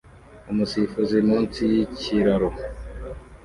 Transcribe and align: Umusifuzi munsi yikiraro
Umusifuzi 0.51 1.17
munsi 1.29 1.61
yikiraro 1.73 2.49